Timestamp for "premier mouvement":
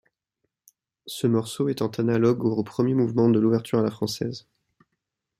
2.63-3.29